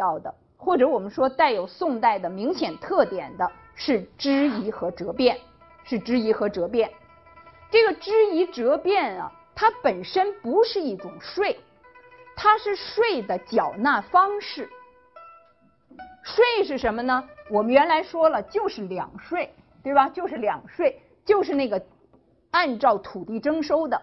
[0.00, 5.38] 要的，或者我们说带有宋代的明显特点的是支遗和折变，
[5.84, 6.90] 是支遗和折变。
[7.70, 11.60] 这个支遗折变啊，它本身不是一种税，
[12.34, 14.68] 它是税的缴纳方式。
[16.22, 17.28] 税是什么呢？
[17.50, 19.52] 我们原来说了，就是两税，
[19.82, 20.08] 对吧？
[20.08, 21.82] 就是两税，就是那个
[22.50, 24.00] 按照土地征收的。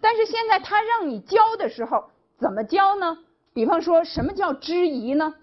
[0.00, 2.04] 但是现在他让你交的时候，
[2.38, 3.18] 怎么交呢？
[3.54, 5.34] 比方说什么叫支遗呢？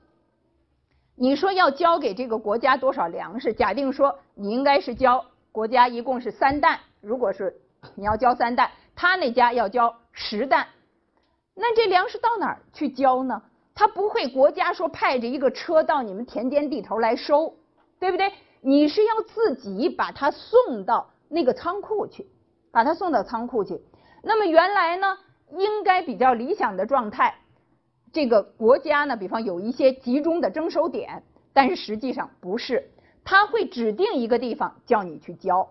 [1.15, 3.53] 你说要交给这个国家多少粮食？
[3.53, 7.61] 假定说你应该是交国家一共是三担，如果是
[7.95, 10.67] 你要交三担，他那家要交十担，
[11.55, 13.41] 那这粮食到哪儿去交呢？
[13.75, 17.55] 他不会国家说派着一个车到你们田间地头来收，
[17.99, 18.33] 对不对？
[18.61, 22.27] 你是要自己把它送到那个仓库去，
[22.71, 23.81] 把它送到仓库去。
[24.21, 25.17] 那么原来呢，
[25.51, 27.35] 应该比较理想的状态。
[28.11, 32.89] 这个国家呢，比方有一些集中的征收点，但是实际上不是，
[33.23, 35.69] 他会指定一个地方叫你去交。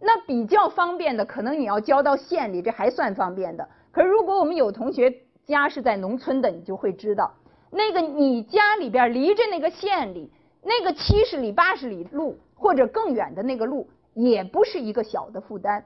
[0.00, 3.68] 那比较方便的，可能你要交到县里，这还算方便的。
[3.90, 7.32] 可是如果我们有同学家是在农村的，你就会知道，
[7.70, 10.30] 那个你家里边离着那个县里，
[10.62, 15.84] 那个七十里八十里路或者更远的那个路，也不是一个小的负担。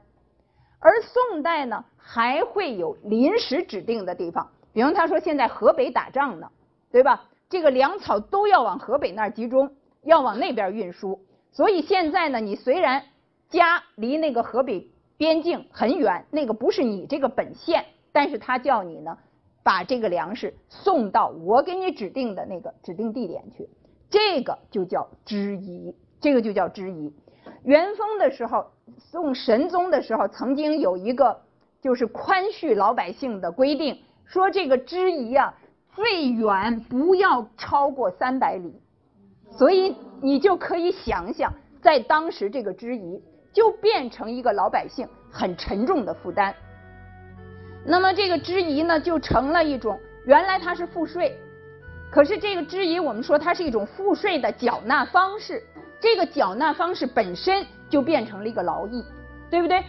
[0.81, 4.51] 而宋代呢，还会有临时指定的地方。
[4.79, 6.49] 比方他说现在河北打仗呢，
[6.93, 7.25] 对吧？
[7.51, 9.73] 这个粮草都要往河北那儿集中，
[10.05, 11.21] 要往那边运输。
[11.51, 13.03] 所以现在呢，你虽然
[13.49, 19.19] 家离那个河北边境很远，那个不是你这个本县，但是他叫你呢，
[19.65, 23.69] 把这个粮食送到我给你指定的那个指定地点去，
[24.09, 27.13] 这个就叫支遗，这个就叫支遗。
[27.65, 28.65] 元丰的时候，
[28.97, 31.41] 宋神宗的时候，曾经有一个
[31.83, 33.99] 就是宽恤老百姓的规定。
[34.29, 35.55] 说这个支遗啊，
[35.95, 38.79] 最远不要超过三百里，
[39.51, 41.51] 所以你就可以想想，
[41.81, 43.23] 在当时这个支遗
[43.55, 46.55] 就变成一个老百姓很沉重的负担。
[47.87, 51.35] 那么这个支遗呢，就成了一种原来它是赋税，
[52.11, 55.63] 可是这个支遗我们说它是一种赋税的缴纳方式，
[55.99, 59.03] 这个缴纳方式本身就变成了一个劳役，
[59.49, 59.83] 对不对？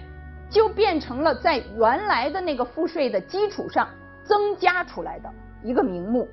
[0.50, 3.85] 就变成了在原来的那个赋税的基础上。
[4.29, 6.28] 增加出来的一个名目，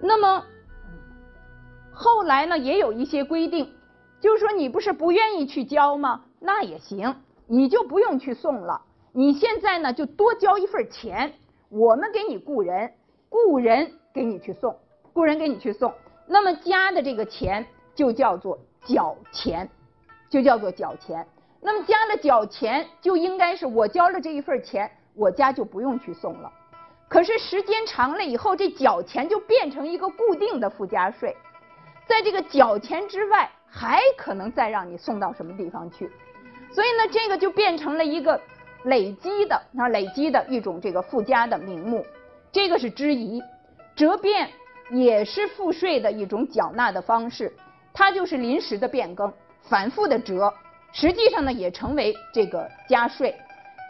[0.00, 0.44] 那么
[1.92, 3.74] 后来呢，也有一些规定，
[4.20, 6.22] 就是说你不是不愿意去交吗？
[6.38, 7.16] 那也行，
[7.48, 8.80] 你就不用去送了。
[9.12, 11.32] 你现在呢，就多交一份钱，
[11.70, 12.92] 我们给你雇人，
[13.28, 14.78] 雇人给你去送，
[15.12, 15.92] 雇人给你去送。
[16.28, 19.68] 那么加的这个钱就叫做缴钱，
[20.30, 21.26] 就叫做缴钱。
[21.60, 26.52] 那么加了缴钱，就应该是我交了这一份钱，我家就不用去送了。
[27.08, 31.34] 可是时间长了以后，这缴钱就变成一个固定的附加税，
[32.06, 36.10] 在这个缴钱之外，还可能再让你送到什么地方去，
[36.70, 38.38] 所以呢，这个就变成了一个
[38.84, 42.04] 累积的啊，累积的一种这个附加的名目。
[42.52, 43.42] 这个是支遗，
[43.96, 44.50] 折变
[44.90, 47.54] 也是赋税的一种缴纳的方式，
[47.94, 49.32] 它就是临时的变更，
[49.62, 50.52] 反复的折，
[50.92, 53.34] 实际上呢，也成为这个加税。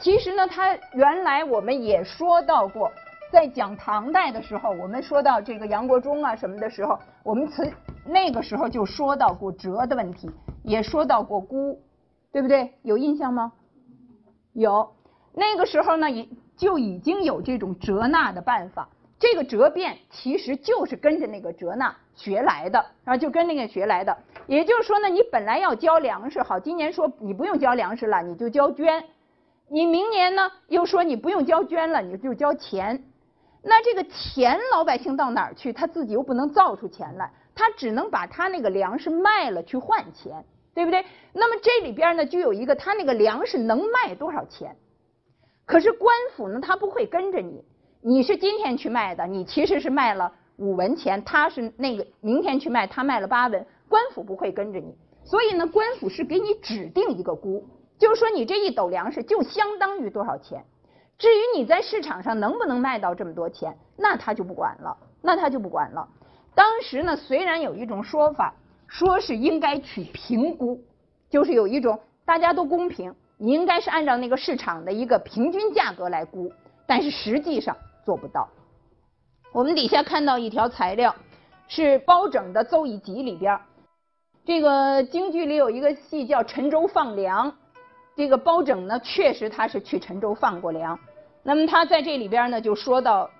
[0.00, 2.93] 其实呢，它原来我们也说到过。
[3.31, 7.71] 在讲唐代的时候，我们说到这个杨国忠啊什么的时候，我们曾
[8.07, 10.31] 那个时候就说到过折的问题，
[10.63, 11.79] 也说到过估，
[12.33, 12.73] 对不对？
[12.83, 13.53] 有印象吗？
[14.55, 14.91] 有。
[15.35, 18.89] 那个时候呢，已就已经有这种折纳的办法。
[19.21, 24.17] 这个折变其实就是跟着那个折纳学来的，然后就跟那个学来的。
[24.47, 29.03] 也就是说呢，你本来要交粮食，好，今年说你不用交粮食了，你就交捐；
[29.69, 33.05] 你明年呢又说你不用交捐了，你就交钱。
[33.69, 35.73] 那这个钱老百姓到哪儿去？
[35.73, 40.43] 他自己又不能造出钱来，他只能把他那个粮食卖了去换钱，
[40.75, 41.05] 对不对？
[41.35, 44.75] 那么这里边呢就有一个，他那个粮食能卖多少钱？
[45.67, 47.62] 可是官府呢，他不会跟着你，
[48.00, 57.69] 你是今天去卖的，你其实是卖了五文钱，他是那个明天去卖，他卖了八文，官府不会跟着你，所以呢，官府是给你指定一个估，
[57.99, 60.65] 就是说你这一斗粮食就相当于多少钱。
[61.19, 66.09] 至于你在市场上能不能卖到这么多钱，那他就不管了，那他就不管了。
[66.55, 68.55] 当时呢，虽然有一种说法，
[68.87, 70.81] 说是应该取评估，
[71.29, 76.53] 就是有一种大家都公平，你应该是按照那个市场的一个平均价格来估，
[76.87, 78.49] 但是实际上做不到。
[79.53, 81.15] 我们底下看到一条材料，
[81.67, 83.59] 是包拯的奏议集里边，
[84.44, 87.50] 这个京剧里有一个戏叫《陈州放粮》。
[88.15, 90.99] 这个包拯呢，确实他是去陈州放过粮。
[91.43, 93.31] 那么他在这里边呢，就说到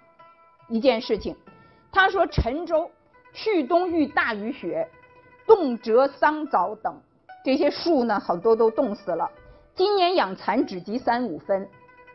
[0.69, 1.37] 一件事情，
[1.93, 2.91] 他说陈州
[3.33, 4.89] 去冬遇大雨雪，
[5.47, 7.01] 冻折桑枣等
[7.45, 9.31] 这些树呢，很多都冻死了。
[9.75, 11.69] 今年养蚕只及三五分，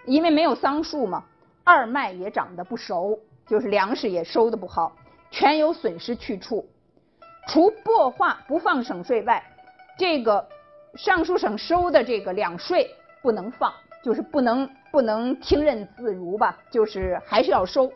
[0.06, 1.24] 因为没有桑树嘛。
[1.64, 4.94] 二麦也长得不熟，就是粮食也收的不好，
[5.32, 6.68] 全有损失去处。
[7.48, 9.42] 除薄化不放省税外，
[9.98, 10.46] 这个
[10.96, 12.90] 尚书省收的这个两税
[13.22, 17.92] 不能放，就是不能不能听任自如吧，就是还是要收。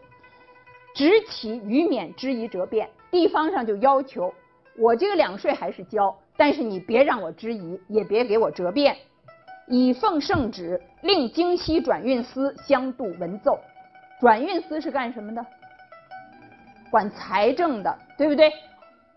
[0.95, 4.33] 执其余免之夷折变，地方上就要求
[4.77, 8.95] 我这个两税还是交，但是你别让我质疑，也别给我折变。
[9.67, 13.59] 以奉圣旨，令京西转运司相度文奏。
[14.19, 15.45] 转运司是干什么的？
[16.89, 18.51] 管财政的，对不对？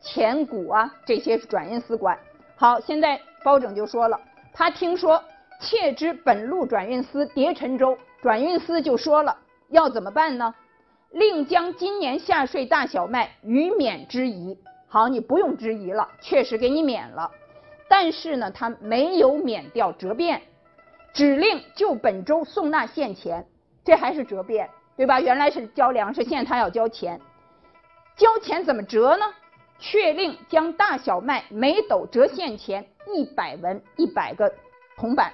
[0.00, 2.18] 钱谷啊，这些转运司管。
[2.56, 4.20] 好，现在包拯就说了，
[4.52, 5.22] 他听说
[5.60, 9.36] 窃知本路转运司叠陈州，转运司就说了，
[9.68, 10.54] 要怎么办呢？
[11.10, 14.58] 令将今年下税大小麦予免之疑。
[14.88, 17.30] 好，你不用质疑了，确实给你免了。
[17.88, 20.42] 但是呢，他没有免掉折变，
[21.12, 23.46] 指令就本州送纳现钱，
[23.84, 25.20] 这还是折变，对吧？
[25.20, 27.20] 原来是交粮食，现在他要交钱，
[28.16, 29.26] 交钱怎么折呢？
[29.78, 34.52] 确令将大小麦每斗折现钱一百文，一百个
[34.96, 35.32] 铜板，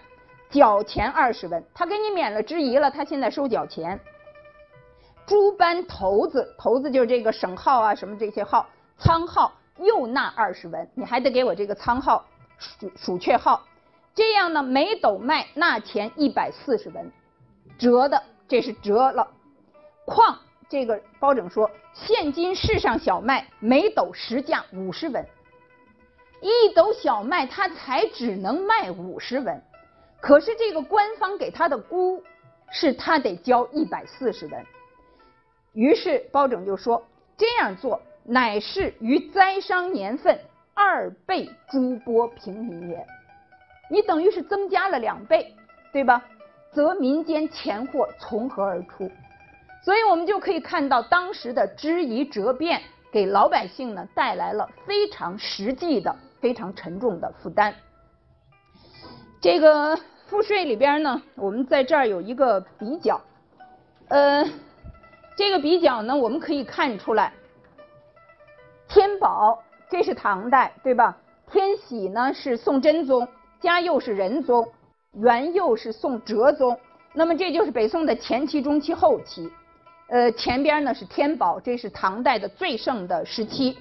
[0.56, 1.62] 缴钱二十文。
[1.74, 4.00] 他给你免了之疑了，他现在收缴钱。
[5.26, 8.66] 诸班头子，头子就是这个省号啊，什么这些号，
[8.96, 12.24] 仓号又纳二十文，你还得给我这个仓号。
[12.58, 13.62] 鼠鼠雀号，
[14.14, 17.12] 这样呢，每斗麦纳钱一百四十文，
[17.76, 19.28] 折的这是折了。
[20.06, 20.38] 况
[20.70, 25.26] 这个包拯说，现今市上小麦每斗实价五十文，
[26.40, 29.62] 一斗小麦他才只能卖五十文，
[30.26, 32.20] 可是这个官方给他的估
[32.68, 34.66] 是他得交一百四十文。
[35.72, 37.06] 于是包拯就说，
[37.36, 40.36] 这样做乃是于灾伤年份。
[40.74, 43.06] 二倍诸波平民也，
[43.88, 45.54] 你等于是增加了两倍，
[45.92, 46.22] 对吧？
[46.72, 49.08] 则民间钱货从何而出？
[49.84, 52.82] 所以我们就可以看到当时的支夷折变
[53.12, 57.72] 给老百姓呢带来了非常实际的、非常沉重的负担。
[59.40, 59.96] 这个
[60.26, 63.20] 赋税里边呢，我们在这儿有一个比较，
[64.08, 64.44] 呃，
[65.36, 67.32] 这个比较呢，我们可以看出来，
[68.88, 69.62] 天宝。
[69.88, 71.16] 这是唐代，对吧？
[71.48, 73.28] 天禧呢是宋真宗，
[73.60, 74.66] 嘉佑是仁宗，
[75.12, 76.76] 元佑是宋哲宗。
[77.12, 79.48] 那么这就是北宋的前期、中期、后期。
[80.08, 83.78] 呃，前边呢是天宝，这是唐代的最盛的时期。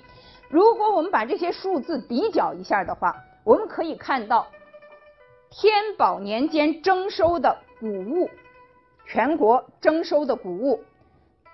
[0.48, 4.46] 如果我们把这些数字比较一下的话，我们可以看到，
[5.58, 8.30] 天宝年间征收的谷物，
[9.06, 10.84] 全国征收的谷物，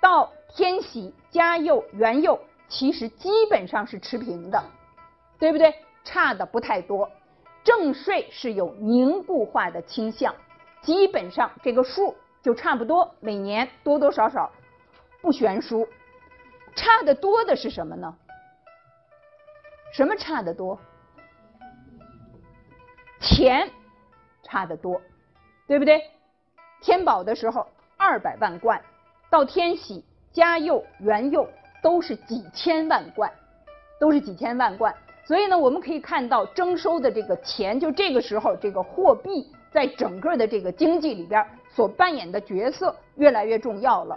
[0.01, 2.39] 到天禧、嘉佑、元佑。
[2.67, 4.63] 其实基本上是持平的，
[5.38, 5.75] 对不对？
[6.03, 7.12] 差的不太多。
[7.63, 10.34] 正税是有凝固化的倾向，
[10.81, 14.51] 基本上这个数就差不多，每年多多少少
[15.22, 15.88] 不悬殊。
[16.75, 18.17] 差的多的是什么呢？
[19.93, 20.79] 什么差的多？
[23.20, 23.70] 钱
[24.51, 25.01] 差得多，
[25.65, 26.03] 对不对？
[26.81, 27.65] 天宝的时候
[27.98, 28.81] 二百万贯，
[29.29, 30.03] 到天喜、
[30.34, 31.48] 嘉佑、元佑。
[31.84, 33.34] 都是几千万贯，
[34.00, 44.15] 都是几千万贯，所以呢，我们可以看到征收的这个钱，就这个时候这个货币在整个的这个经济里边所扮演的角色越来越重要了。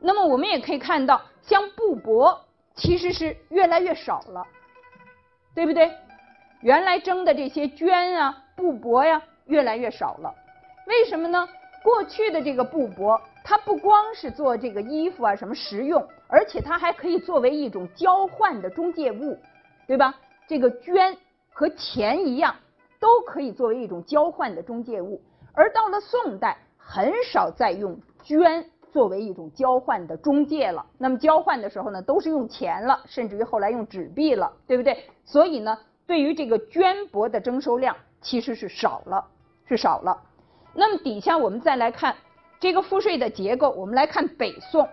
[0.00, 2.36] 那么我们也可以看到，像布帛
[2.74, 4.44] 其实是越来越少了，
[5.54, 5.88] 对不对？
[6.62, 10.34] 原来征的这些绢啊、布帛呀，越来越少了。
[10.86, 11.48] 为什么呢？
[11.82, 13.20] 过去的这个布帛。
[13.46, 19.38] 它不光是做这个衣服啊什么实用，而且它还可以作为一种交换的中介物，
[19.86, 20.14] 对吧？
[20.48, 21.14] 这个绢
[21.52, 22.56] 和钱一样，
[22.98, 25.20] 都可以作为一种交换的中介物。
[25.52, 30.86] 而到了宋代，很少再用绢作为一种交换的中介了。
[30.96, 35.04] 那么交换的时候呢，都是用钱了，甚至于后来用纸币了，对不对？
[35.22, 39.22] 所以呢，对于这个绢帛的征收量其实是少了，
[39.68, 40.22] 是少了。
[40.74, 42.14] 那么底下我们再来看。
[42.60, 44.88] 这个赋税的结构，我们来看北宋。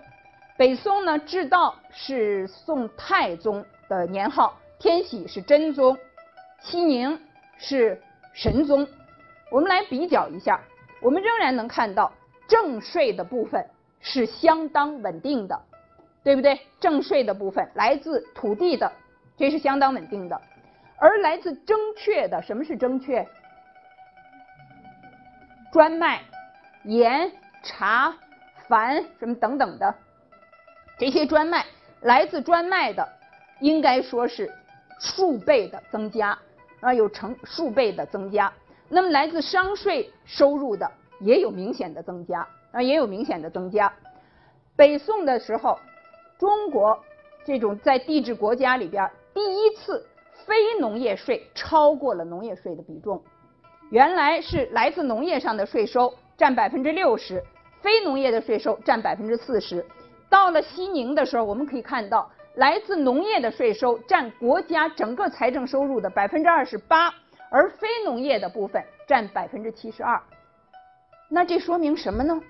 [0.57, 5.97] 北宋呢，至道是宋太宗的年号，天禧是真宗，
[6.59, 7.17] 熙宁
[7.57, 8.01] 是
[8.33, 8.85] 神宗。
[9.49, 10.59] 我们来比较一下，
[11.01, 12.11] 我们仍然能看到
[12.45, 13.65] 正税的部分
[14.01, 15.57] 是相当稳定的，
[16.25, 16.59] 对不对？
[16.81, 18.91] 正税的部分来自土地的，
[19.37, 20.41] 这是相当稳定的，
[20.97, 23.25] 而来自征阙的，什么是征阙？
[25.71, 26.21] 专卖、
[26.83, 27.31] 盐。
[27.63, 28.11] 茶、
[28.67, 29.93] 矾什么等等的
[30.97, 31.63] 这些专卖，
[32.01, 33.07] 来自专卖的
[33.59, 34.51] 应该说是
[34.99, 36.35] 数倍的增加
[36.79, 38.51] 啊，有成数倍的增加。
[38.89, 43.93] 那么来自商税收入的也有明显的增加啊，也有明显的增加。
[44.75, 45.77] 北宋的时候，
[46.39, 46.99] 中国
[47.45, 50.03] 这种在帝制国家里边第一次
[50.47, 53.21] 非农业税超过了农业税的比重。
[53.91, 57.43] 原来是来自农业上的税收占百分之六十，
[57.81, 59.85] 非农业的税收占百分之四十。
[60.29, 67.13] 到了西宁的时候，我们可以看到，来自农业的税收占国家整个财政收入的百分之二十八，
[67.49, 70.21] 而非农业的部分占百分之七十二。
[71.27, 72.41] 那这说明什么呢？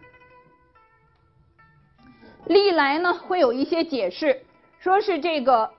[2.46, 4.40] 历来呢会有一些解释，
[4.80, 5.72] 说是这个，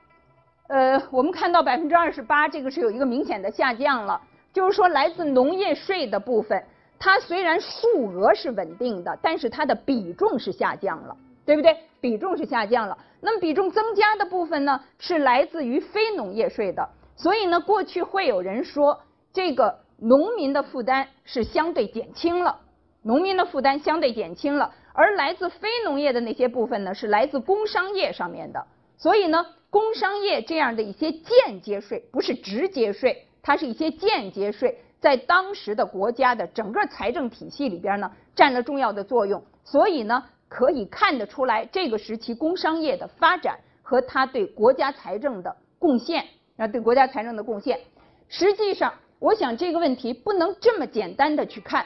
[0.67, 4.21] 呃，我们看到百分之二十八，这个是有一个明显的下降了。
[4.53, 6.63] 就是说，来自农业税的部分，
[6.99, 11.17] 它虽然数额是稳定的，但是它的比重是下降了，
[11.47, 11.77] 对不对？
[12.01, 12.99] 比重是下降了。
[13.21, 16.89] 那么比重增加的部分呢，是来自于非农业税的。
[17.17, 19.01] 所以呢，过去会有人说，
[19.33, 22.59] 这个农民的负担是相对减轻了，
[23.03, 28.67] 农民的负担相对减轻了，而来自非农业的那些部分呢，是来自工商业上面的。
[28.99, 33.27] 所以呢，工商业这样的一些间接税，不是直接税。
[33.43, 39.43] 它是一些间接税，在当时的国家的整个财政体系里边呢，占了重要的作用。
[39.65, 46.25] 所以呢，可以看得出来，这个时期工商业的发展和它对国家财政的贡献
[46.57, 47.81] 啊，对国家财政的贡献。
[48.29, 51.85] 实际上，我想这个问题不能这么简单的去看。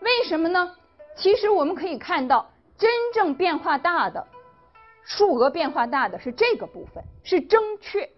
[0.00, 0.74] 为什么呢？
[1.14, 4.26] 其实我们可以看到，真正变化大的、
[5.04, 8.08] 数额变化大的是这个部分，是征阙。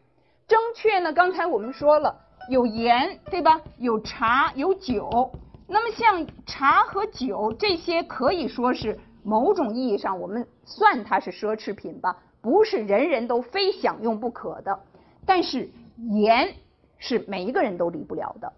[0.48, 2.18] 征阙呢，刚才我们说了。
[2.48, 3.60] 有盐，对吧？
[3.78, 5.30] 有茶，有酒。
[5.68, 14.80] 那么像茶和酒这些，可以说是某种意义上我们算它是奢侈品吧，不是人人都非享用不可的。
[15.24, 15.70] 但是
[16.10, 16.54] 盐
[16.98, 18.52] 是每一个人都离不了的，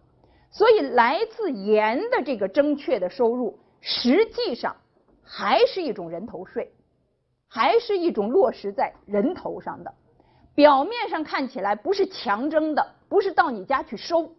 [0.50, 4.75] 所以来自盐的这个征确的收入，实际上
[5.23, 6.73] 还是一种人头税，
[7.47, 9.95] 还是一种落实在人头上的。
[10.54, 12.94] 表面上看起来不是强征的。
[13.06, 14.32] 不是到你家去收，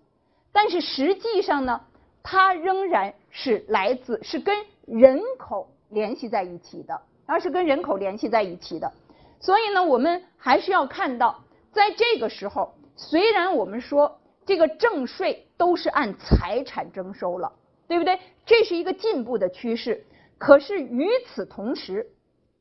[0.52, 1.80] 但是实际上呢，
[2.22, 4.54] 它仍然是来自是跟
[4.86, 8.92] 人口联系在一起的，而是跟人口联系在一起的。
[9.40, 11.42] 所以呢，我们还是要看到，
[11.72, 17.54] 在这个时候，虽然我们说这个正税都是按财产征收了，
[17.88, 18.20] 对不对？
[18.46, 20.04] 这是一个进步的趋势。
[20.38, 22.10] 可是与此同时，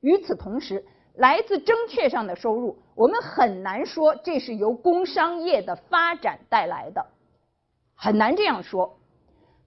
[0.00, 0.84] 与此同时。
[1.14, 7.06] 来自征阙上的收入，我们很难说这是由工商业的发展带来的，
[7.94, 8.98] 很难这样说。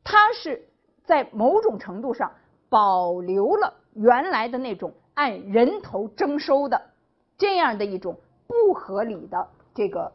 [0.03, 0.67] 它是
[1.05, 2.33] 在某种程度上
[2.69, 6.81] 保留了原来的那种按人头征收的
[7.37, 10.11] 这样的一种不合理的这个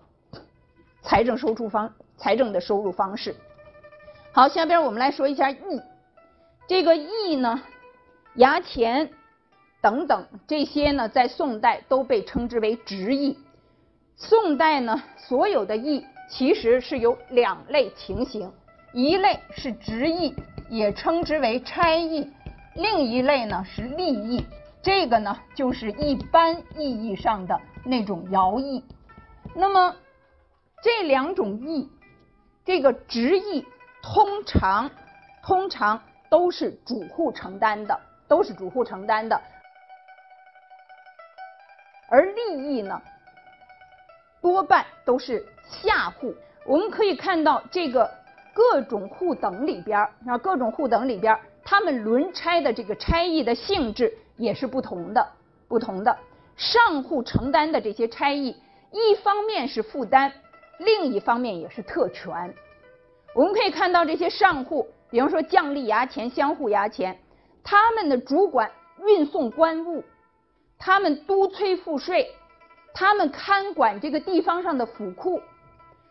[1.00, 3.34] 财政收入方财政的收入方式。
[4.32, 5.80] 好，下边我们来说一下役，
[6.66, 7.62] 这个役呢，
[8.36, 9.10] 衙前。
[9.82, 13.36] 等等，这些呢，在宋代都被称之为直役。
[14.16, 18.52] 宋代呢，所有的役其实是有两类情形，
[18.92, 20.36] 一类是直役，
[20.70, 22.28] 也称之为差役；
[22.76, 24.46] 另一类呢是吏役，
[24.80, 28.84] 这个呢就是一般意义上的那种徭役。
[29.52, 29.96] 那么
[30.80, 31.90] 这两种役，
[32.64, 33.66] 这个直役
[34.00, 34.88] 通常
[35.42, 37.98] 通常都是主户承担的，
[38.28, 39.42] 都是主户承担的。
[42.12, 43.00] 而利益呢，
[44.42, 46.34] 多半都是下户。
[46.66, 48.10] 我们可以看到，这个
[48.52, 55.26] 各种户等里边啊，各种户等里边，他们轮差的这个差役的性质也是不同的。
[55.68, 56.14] 不同的
[56.54, 58.54] 上户承担的这些差役，
[58.90, 60.30] 一方面是负担，
[60.80, 62.54] 另一方面也是特权。
[63.34, 67.18] 我们可以看到，这些上户，比方说将吏衙前、乡户衙前，
[67.64, 68.70] 他们的主管
[69.06, 70.04] 运送官物。
[70.84, 72.28] 他们督催赋税，
[72.92, 75.40] 他们看管这个地方上的府库，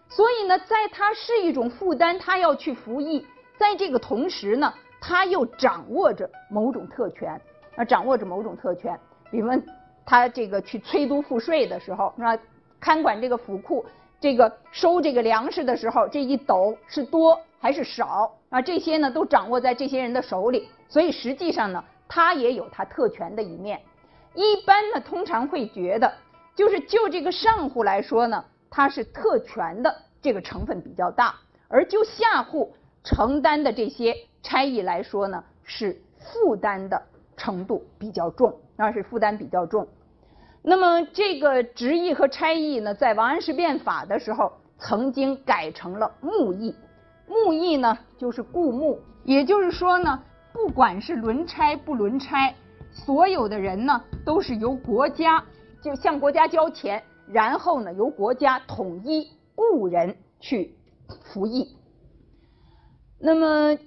[0.07, 7.29] 所以呢，在他是一种负担，他要去服役，在这个同时呢，他又掌握着某种特权，
[7.75, 8.97] 啊，掌握着某种特权。
[9.29, 9.49] 比如
[10.05, 12.37] 他这个去催督赋税的时候，是吧？
[12.79, 13.85] 看管这个府库，
[14.21, 18.61] 这个收这个粮食的时候，这一斗是多还是少啊？
[18.61, 23.77] 这些呢，都掌握在这些人的手里，所以实际上呢，他也有他特权的一面。
[24.33, 26.13] 一般呢，通常会觉得，
[26.55, 31.35] 就是就这个上户来说呢，它是特权的这个成分比较大，
[31.67, 32.73] 而就下户
[33.03, 37.01] 承担的这些差役来说呢，是负担的
[37.35, 39.87] 程度比较重，那是负担比较重。
[40.63, 46.75] 那么这个直役和差役呢，在王安石变法的时候，曾经改成了木役。
[47.27, 50.21] 木役呢，就是雇木，也就是说呢，
[50.53, 52.53] 不管是轮差不轮差，
[52.91, 55.43] 所有的人呢，都是由国家
[55.81, 60.75] 就向国家交钱，然后呢，由国家统一雇人去
[61.23, 61.75] 服役。
[63.19, 63.77] 那么，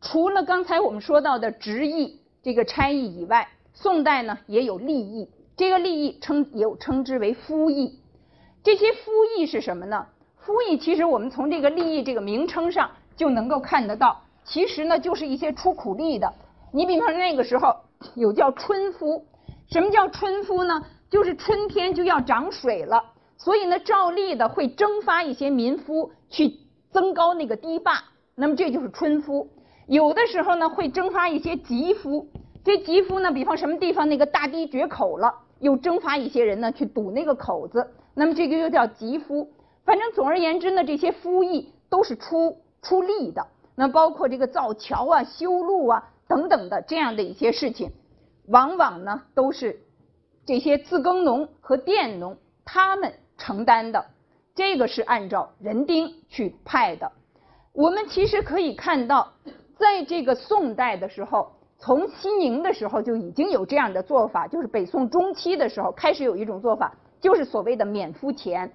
[0.00, 5.30] 除了刚才我们说到的直役这个差役以外，宋代呢也有吏役。
[5.56, 8.00] 这个吏役称也有称之为夫役，
[8.64, 10.06] 这些夫役是什么呢？
[10.38, 16.34] 夫役其实我们从这个吏役这个名称上就能够看得到，其实呢就是一些出苦力的。
[16.72, 17.76] 你比方说那个时候
[18.14, 19.26] 有叫春夫，
[19.70, 20.84] 什么叫春夫呢？
[21.10, 23.02] 就是春天就要涨水了，
[23.36, 26.54] 所以呢照例的会征发一些民夫去
[26.90, 28.02] 增高那个堤坝，
[28.34, 29.48] 那么这就是春夫。
[29.86, 32.28] 有的时候呢会征发一些吉夫，
[32.64, 35.40] 这吉夫呢比方什么地方那个大堤决口了。
[35.60, 39.50] 又征发一些人呢去堵那个口子，那么这个又叫吉夫。
[39.84, 43.46] 反正总而言之呢，这些夫役都是出出力的。
[43.74, 47.92] 那包括这个造桥啊、修路啊等等的这样的一些事情，
[48.46, 49.80] 往往呢都是
[50.46, 54.06] 这些自耕农和佃农他们承担的。
[54.54, 57.12] 这个是按照人丁去派的。
[57.72, 59.32] 我们其实可以看到，
[59.78, 61.52] 在这个宋代的时候。
[61.76, 68.72] 从西宁的时候就已经有这样的做法，就是北宋中期的时候开始有一种做法，就是所谓的免夫钱，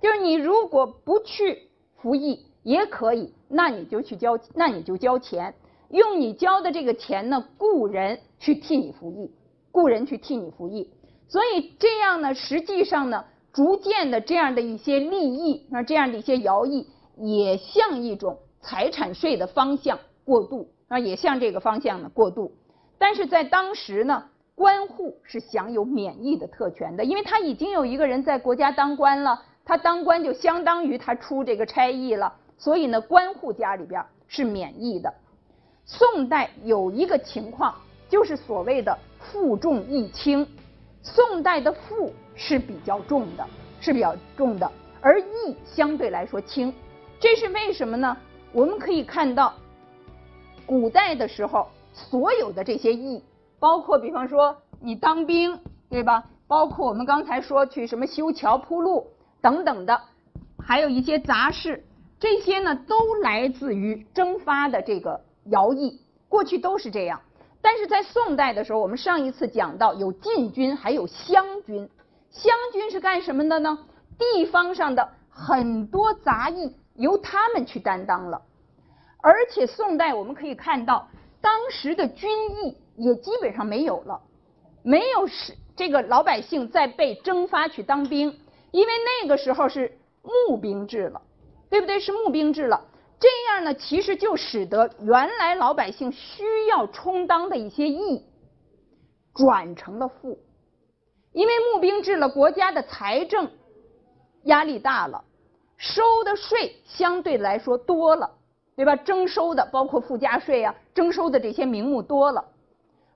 [0.00, 5.54] 就是你如果不去服役也可以，那你就去交，那你就交钱，
[5.90, 9.30] 用你交的这个钱呢雇人去替你服役，
[9.70, 10.90] 雇人去替你服役，
[11.28, 20.68] 所以这样呢，实际上呢，逐渐的这样的一些利益，那这样的一些徭役，也向一种财产税的方向过渡。
[20.88, 22.50] 啊，也向这个方向呢过渡，
[22.96, 24.24] 但是在当时呢，
[24.54, 35.12] 官户是享有免役的特权的，因为他已经有一个人在国家当官了，他当官就相当于他出这个差役了，所以呢，官户家里边是免役的。
[35.88, 37.74] 宋代有一个情况，
[38.10, 40.46] 就是所谓的负重役轻，
[41.02, 43.46] 宋代的负是比较重的，
[43.80, 44.70] 是比较重的，
[45.00, 46.72] 而役相对来说轻，
[47.18, 48.14] 这是为什么呢？
[48.52, 49.54] 我们可以看到。
[50.66, 53.24] 古代的时候，所有的这些役，
[53.58, 56.22] 包括比方说你当兵，对吧？
[56.46, 59.06] 包括我们刚才说去什么修桥铺路
[59.40, 59.98] 等等的，
[60.58, 61.82] 还有一些杂事，
[62.20, 65.20] 这些呢都来自于征发的这个
[65.50, 66.00] 徭役。
[66.28, 67.20] 过去都是这样，
[67.62, 71.88] 但是在宋代的时候，我们上一次讲到有禁军，还有乡军。
[72.30, 73.78] 乡军是干什么的呢？
[74.18, 78.42] 地方上的很多杂役由他们去担当了。
[79.22, 81.08] 而且宋代我们可以看到，
[81.40, 84.20] 当时的军役也基本上没有了，
[84.82, 88.38] 没有是这个老百姓再被征发去当兵，
[88.70, 91.22] 因为那个时候是募兵制了，
[91.70, 91.98] 对不对？
[91.98, 92.84] 是募兵制了，
[93.20, 98.24] 这样呢，其实就使得原来老百姓需要充当的一些役，
[99.34, 100.38] 转成了赋，
[101.32, 103.50] 因为募兵制了，国家的财政
[104.44, 105.24] 压力大了，
[105.76, 108.34] 收的税相对来说多了。
[108.76, 108.94] 对吧？
[108.94, 112.44] 征收的包括附加税啊，征收的这些名目多了，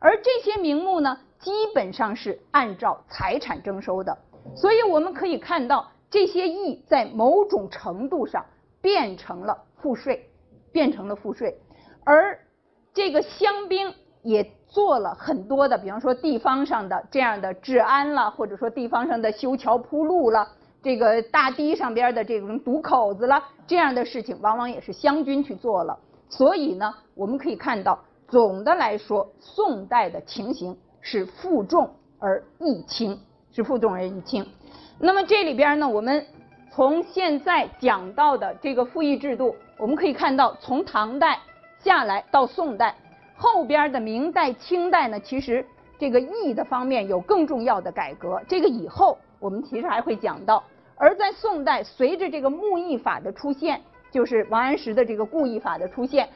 [0.00, 4.18] 而这些名目呢，基本上是按照财产征收的，
[4.56, 8.44] 所以我们可以看到这些役在某种程度上
[8.80, 10.30] 变成了赋税，
[10.72, 11.58] 变成了赋税，
[12.04, 12.38] 而
[12.94, 13.92] 这个乡兵
[14.22, 20.48] 也做了很多的，比方说地方上的这样的治安了，或者说地方上的修桥铺路了。
[20.84, 25.98] 这个大堤上边的这种堵口子了，这样的事情往往也是湘军去做了。
[26.28, 33.18] 所以呢，我们可以看到，总的来说，宋代的情形是负重而役轻，
[33.52, 34.44] 是负重而役轻。
[34.98, 36.26] 那么这里边呢，我们
[36.74, 41.38] 从现在讲到的这个赋役制度，我们可以看到，从唐代
[41.78, 42.94] 下来到宋代，
[43.36, 45.62] 后边的明代、清代呢，其实
[45.98, 48.40] 这个役的方面有更重要的改革。
[48.48, 50.64] 这个以后我们其实还会讲到。
[50.96, 53.78] 而在宋代，随着这个募役法的出现，
[54.10, 56.26] 就是王安石的这个故役法的出现，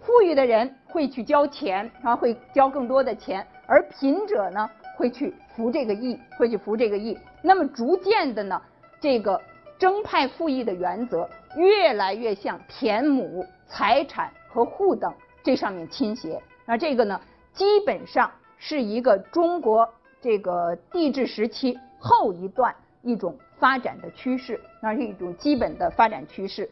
[0.00, 7.16] 富裕的人会去交钱，啊，会交更多的钱，而贫者呢会去服这个役，会去服这个役。
[7.40, 8.60] 那么逐渐的呢，
[9.04, 9.38] 这个
[9.78, 15.12] 征派赋役的原则越来越向田亩、财产和户等
[15.42, 16.40] 这上面倾斜。
[16.64, 17.20] 那这个呢，
[17.52, 19.86] 基本上是一个中国
[20.22, 23.36] 这个帝制时期后一段一种。
[23.56, 26.68] 发展的趋势，那是一种基本的发展趋势。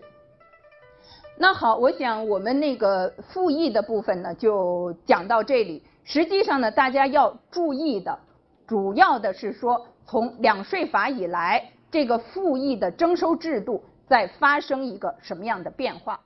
[1.38, 5.82] 那好，我想我们那个复议的部分呢，就讲到这里。
[6.04, 8.18] 实际上呢，大家要注意的，
[8.66, 16.18] 主要的是说从两税法以来，这个复议的征收制度在发生一个什么样的变化。